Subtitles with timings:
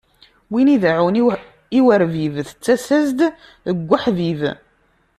[0.51, 1.19] Win ideɛɛun
[1.77, 3.19] i urbib, tettas-as-d
[3.67, 4.41] deg uḥbib.